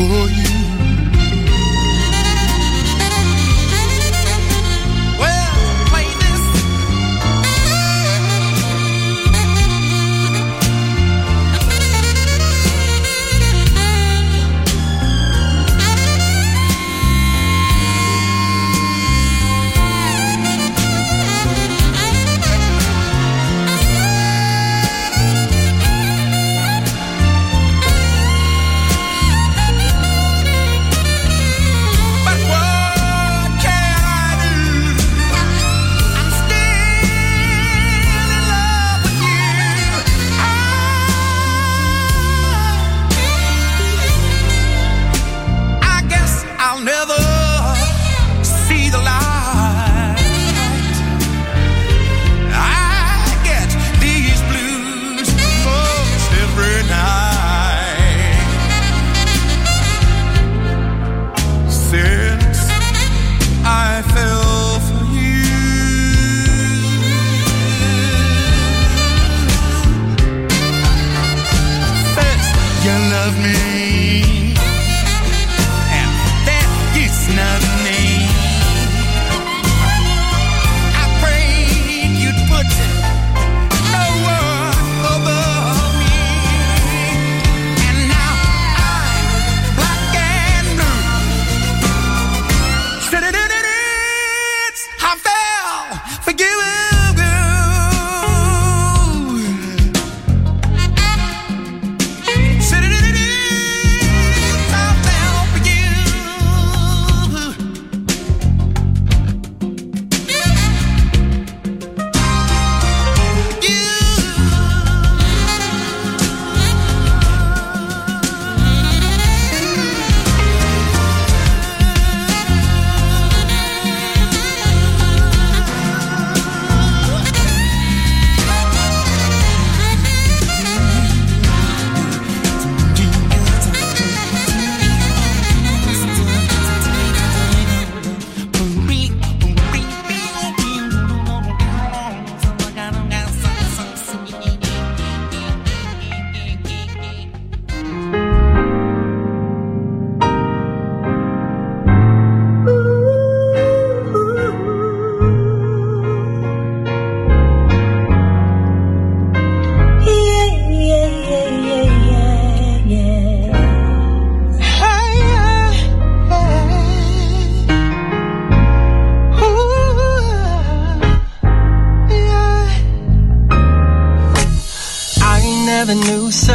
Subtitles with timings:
[0.00, 0.47] 我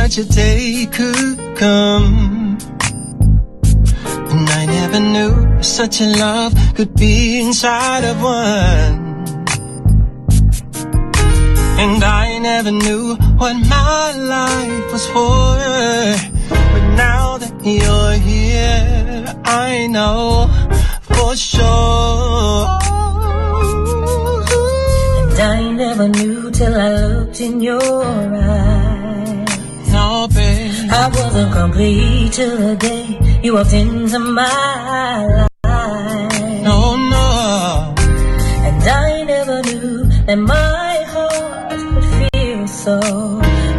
[0.03, 2.57] such a day could come.
[4.33, 8.97] And I never knew such a love could be inside of one.
[11.83, 15.55] And I never knew what my life was for.
[16.73, 20.49] But now that you're here, I know
[21.01, 22.67] for sure.
[25.21, 27.81] And I never knew till I looked in your
[28.35, 28.82] eyes.
[30.95, 35.49] I wasn't complete till the day you walked into my life.
[36.67, 37.95] No, no.
[38.67, 42.99] And I never knew that my heart could feel so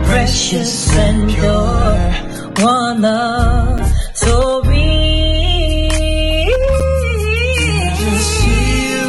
[0.09, 2.65] precious and pure.
[2.67, 3.81] One love
[4.15, 4.81] so real.
[8.01, 9.05] Just see you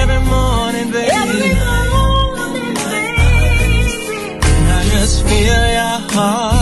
[0.00, 1.10] every morning, baby.
[1.22, 4.40] Every morning, baby.
[4.44, 6.61] And I just feel your heart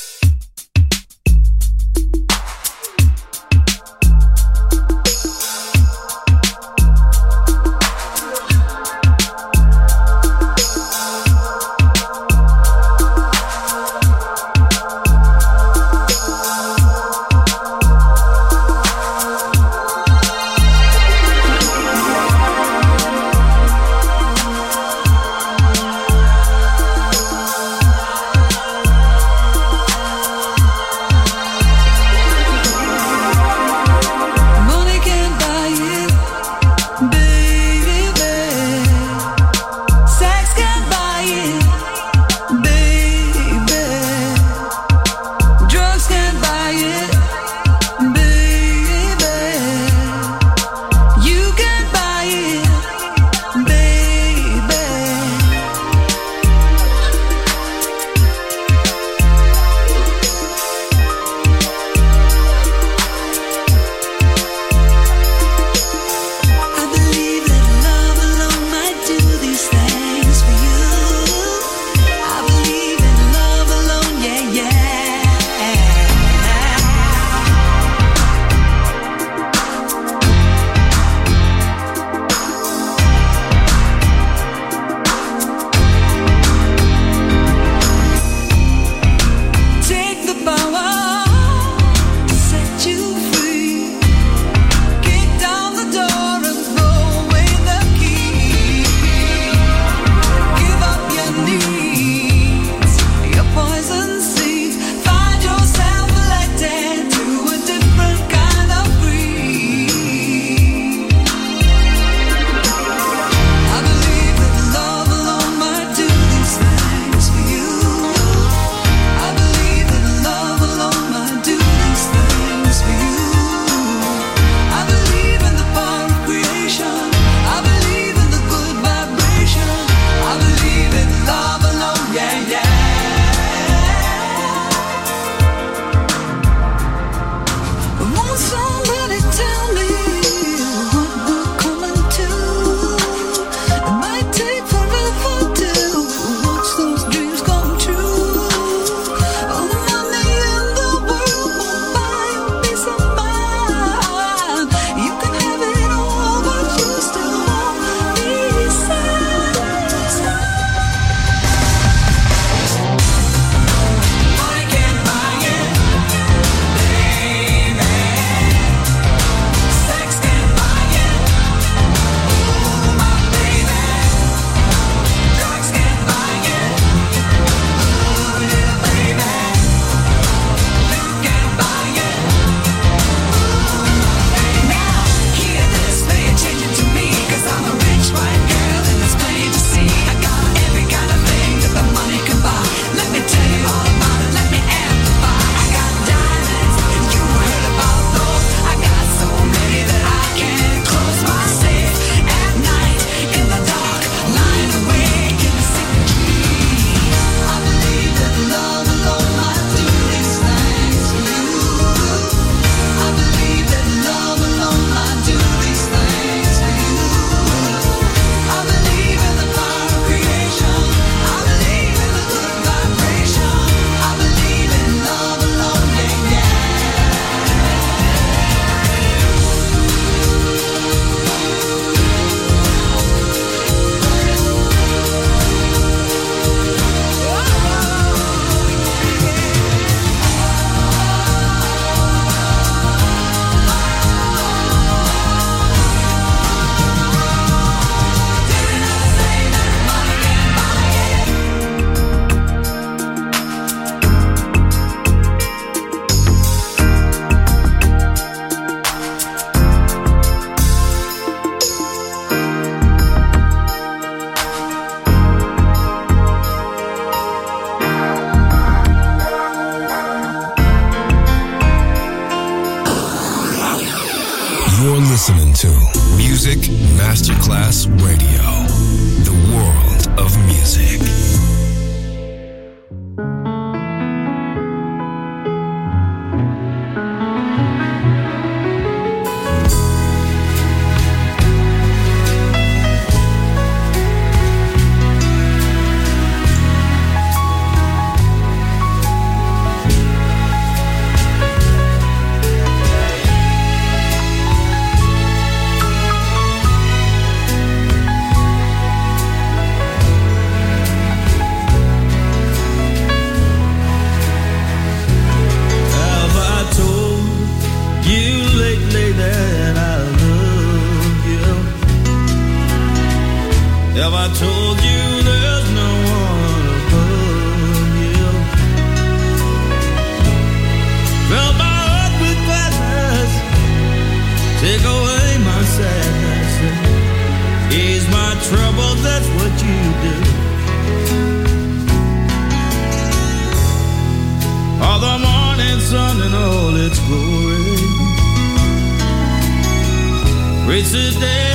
[350.91, 351.50] This is there.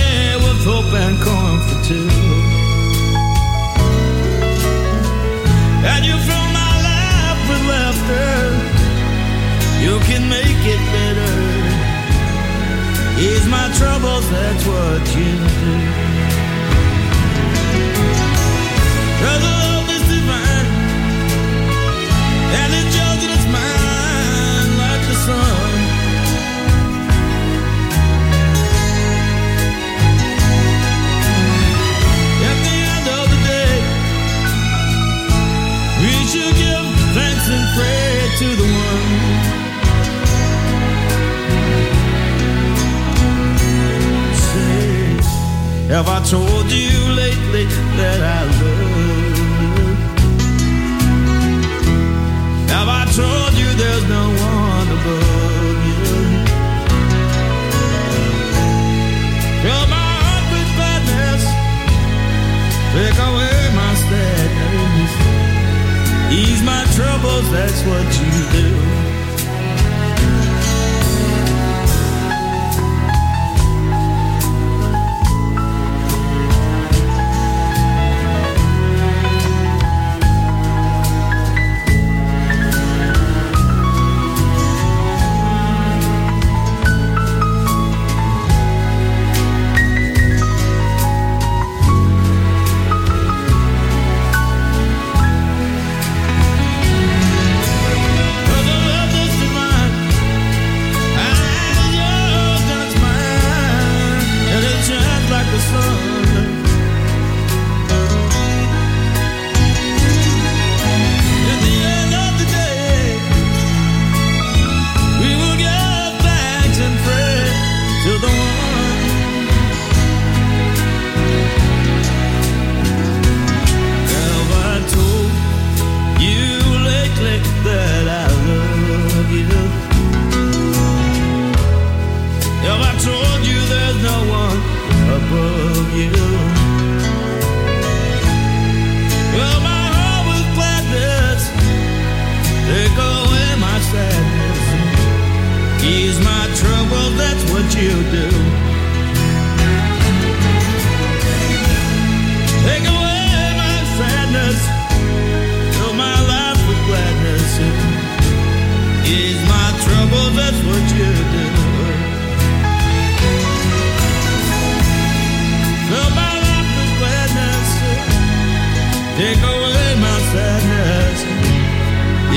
[169.16, 171.18] Take away my sadness.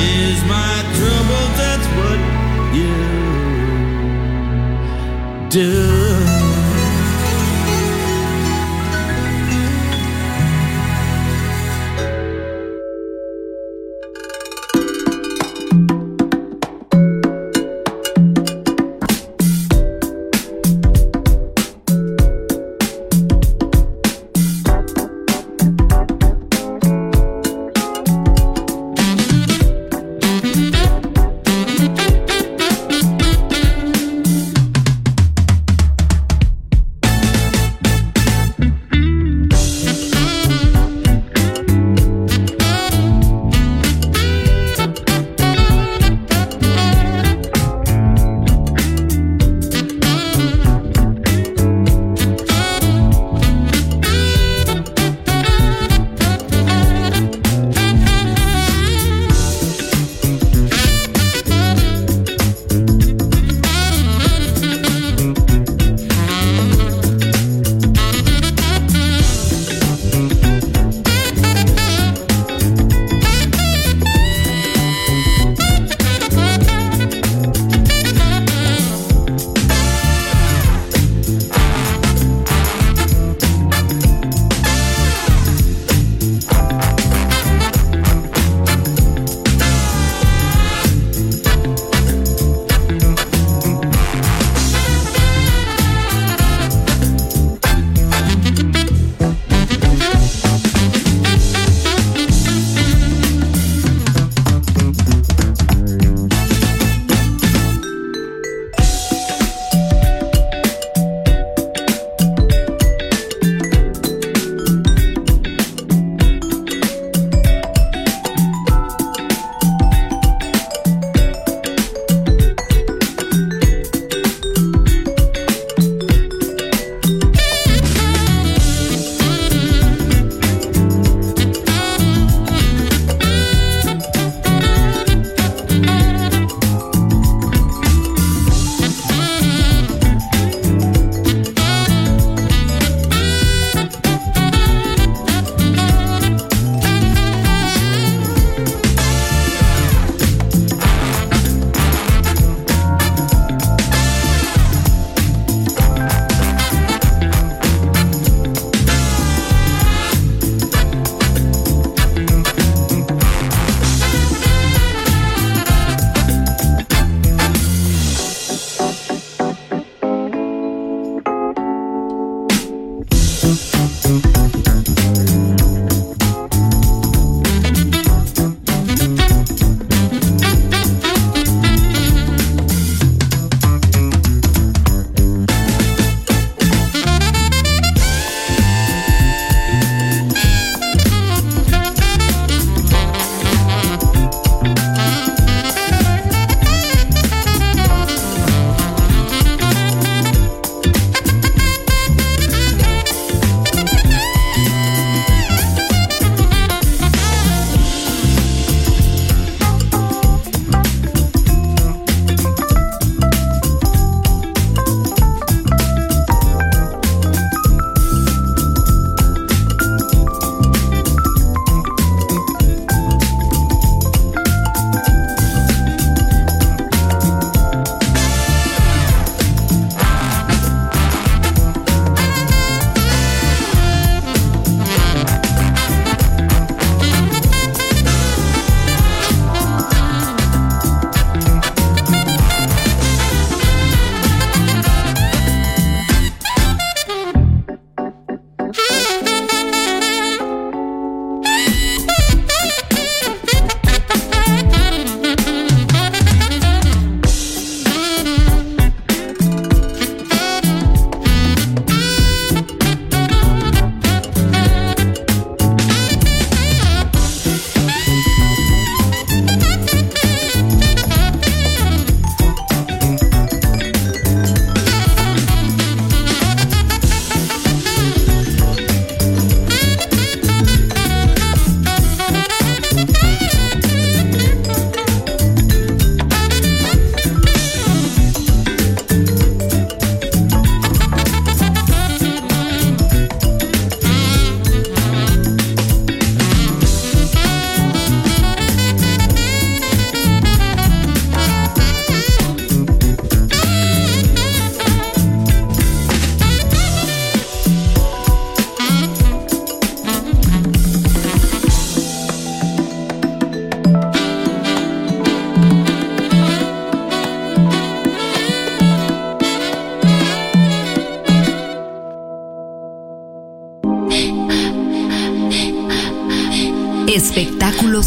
[0.01, 2.19] Is my trouble that's what
[2.73, 2.95] you
[5.49, 5.98] do.